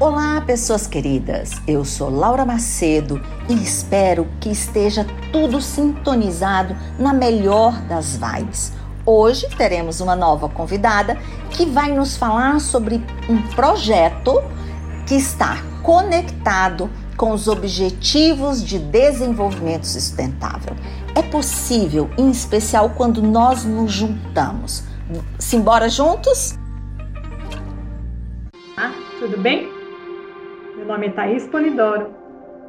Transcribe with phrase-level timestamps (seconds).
[0.00, 1.60] Olá, pessoas queridas.
[1.66, 8.72] Eu sou Laura Macedo e espero que esteja tudo sintonizado na melhor das vibes.
[9.04, 11.16] Hoje teremos uma nova convidada
[11.50, 14.40] que vai nos falar sobre um projeto
[15.04, 20.76] que está conectado com os Objetivos de Desenvolvimento Sustentável.
[21.12, 24.84] É possível, em especial quando nós nos juntamos.
[25.40, 26.56] Simbora juntos?
[28.76, 29.77] Ah, tudo bem?
[30.78, 32.14] Meu nome é Thaís Polidoro.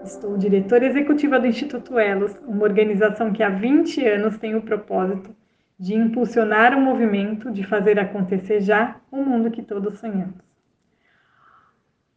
[0.04, 5.34] Estou diretora executiva do Instituto Elos, uma organização que há 20 anos tem o propósito
[5.78, 10.42] de impulsionar o movimento de fazer acontecer já o mundo que todos sonhamos.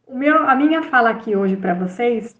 [0.08, 2.34] Meu, a minha fala aqui hoje para vocês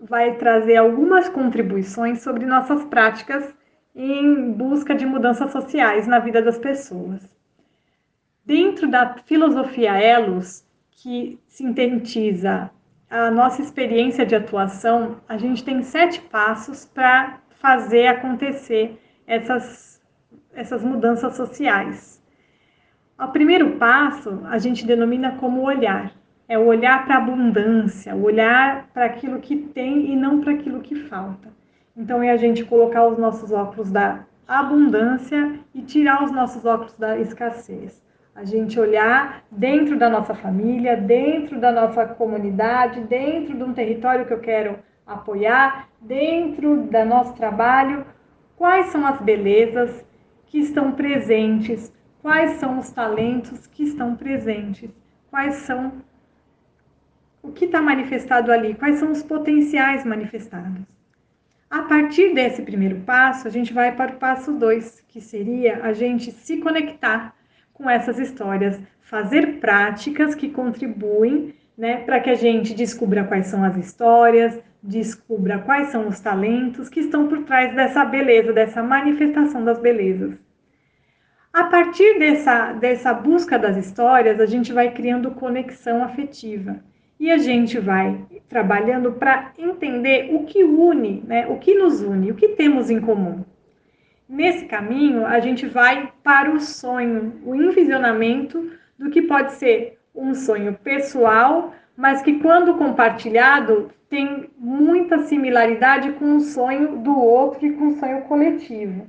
[0.00, 3.54] vai trazer algumas contribuições sobre nossas práticas
[3.94, 7.28] em busca de mudanças sociais na vida das pessoas.
[8.46, 12.70] Dentro da filosofia Elos, que sintetiza
[13.10, 20.02] a nossa experiência de atuação, a gente tem sete passos para fazer acontecer essas,
[20.52, 22.22] essas mudanças sociais.
[23.18, 26.12] O primeiro passo a gente denomina como olhar.
[26.46, 30.52] É o olhar para a abundância, o olhar para aquilo que tem e não para
[30.52, 31.48] aquilo que falta.
[31.96, 36.94] Então é a gente colocar os nossos óculos da abundância e tirar os nossos óculos
[36.94, 38.02] da escassez
[38.38, 44.24] a gente olhar dentro da nossa família, dentro da nossa comunidade, dentro de um território
[44.26, 48.06] que eu quero apoiar, dentro do nosso trabalho,
[48.54, 50.06] quais são as belezas
[50.46, 54.88] que estão presentes, quais são os talentos que estão presentes,
[55.32, 55.94] quais são
[57.42, 60.82] o que está manifestado ali, quais são os potenciais manifestados.
[61.68, 65.92] A partir desse primeiro passo, a gente vai para o passo 2, que seria a
[65.92, 67.36] gente se conectar
[67.78, 73.62] com essas histórias, fazer práticas que contribuem né, para que a gente descubra quais são
[73.62, 79.64] as histórias, descubra quais são os talentos que estão por trás dessa beleza, dessa manifestação
[79.64, 80.34] das belezas.
[81.52, 86.80] A partir dessa, dessa busca das histórias, a gente vai criando conexão afetiva
[87.18, 92.32] e a gente vai trabalhando para entender o que une, né, o que nos une,
[92.32, 93.44] o que temos em comum.
[94.28, 100.34] Nesse caminho, a gente vai para o sonho, o envisionamento do que pode ser um
[100.34, 107.72] sonho pessoal, mas que, quando compartilhado, tem muita similaridade com o sonho do outro e
[107.72, 109.06] com o sonho coletivo.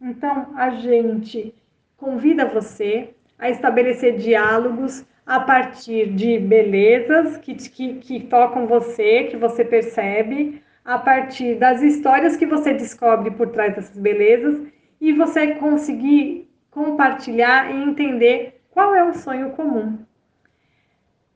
[0.00, 1.54] Então, a gente
[1.96, 9.36] convida você a estabelecer diálogos a partir de belezas que, que, que tocam você, que
[9.36, 14.60] você percebe, a partir das histórias que você descobre por trás dessas belezas
[15.00, 19.98] e você conseguir compartilhar e entender qual é o sonho comum.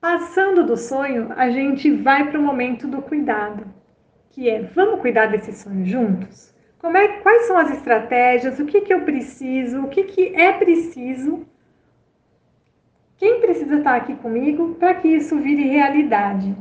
[0.01, 3.67] Passando do sonho, a gente vai para o momento do cuidado,
[4.31, 6.55] que é vamos cuidar desse sonho juntos?
[6.79, 8.59] Como é, quais são as estratégias?
[8.59, 9.83] O que, que eu preciso?
[9.83, 11.47] O que, que é preciso?
[13.17, 16.55] Quem precisa estar aqui comigo para que isso vire realidade?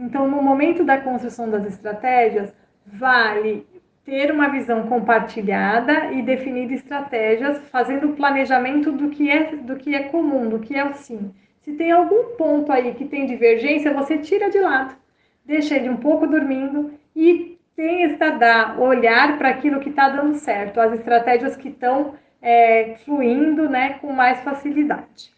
[0.00, 2.50] Então, no momento da construção das estratégias,
[2.86, 3.66] vale
[4.02, 9.94] ter uma visão compartilhada e definir estratégias, fazendo o planejamento do que é do que
[9.94, 11.34] é comum, do que é o sim.
[11.60, 14.96] Se tem algum ponto aí que tem divergência, você tira de lado,
[15.44, 20.80] deixa ele um pouco dormindo e tenta dar olhar para aquilo que está dando certo,
[20.80, 25.30] as estratégias que estão é, fluindo, né, com mais facilidade.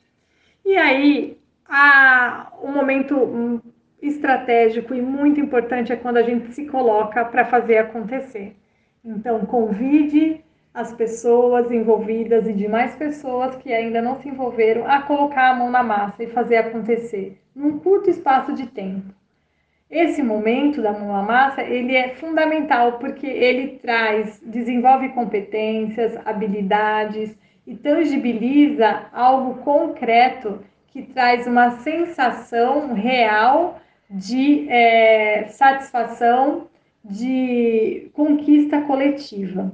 [0.65, 1.37] E aí,
[1.69, 3.61] a, o momento
[4.03, 8.57] estratégico e muito importante é quando a gente se coloca para fazer acontecer.
[9.05, 15.51] Então, convide as pessoas envolvidas e demais pessoas que ainda não se envolveram a colocar
[15.51, 19.15] a mão na massa e fazer acontecer num curto espaço de tempo.
[19.91, 27.37] Esse momento da mão na massa, ele é fundamental porque ele traz, desenvolve competências, habilidades
[27.67, 33.81] e tangibiliza algo concreto que traz uma sensação real
[34.13, 36.69] de é, satisfação,
[37.03, 39.73] de conquista coletiva.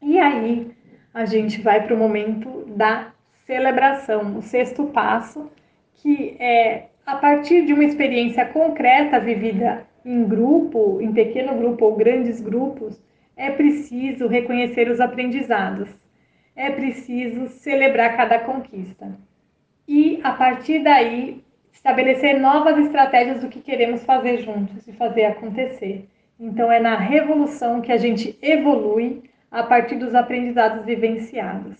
[0.00, 0.70] E aí
[1.12, 3.12] a gente vai para o momento da
[3.46, 5.50] celebração, o sexto passo,
[5.94, 11.96] que é a partir de uma experiência concreta vivida em grupo, em pequeno grupo ou
[11.96, 13.00] grandes grupos,
[13.36, 15.88] é preciso reconhecer os aprendizados,
[16.56, 19.18] é preciso celebrar cada conquista.
[19.86, 21.42] E a partir daí
[21.80, 26.06] estabelecer novas estratégias do que queremos fazer juntos e fazer acontecer.
[26.38, 31.78] Então, é na revolução que a gente evolui a partir dos aprendizados vivenciados.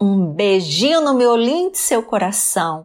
[0.00, 2.76] Um beijinho no meu lindo seu coração